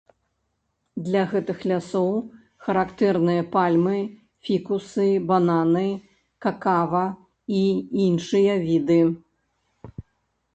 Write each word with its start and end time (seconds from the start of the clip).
Для 1.07 1.23
гэтых 1.33 1.57
лясоў 1.71 2.07
характэрныя 2.67 3.43
пальмы, 3.57 3.97
фікусы, 4.47 5.05
бананы, 5.33 5.85
какава 6.47 7.03
і 7.59 7.61
іншыя 8.09 8.59
віды. 8.67 8.99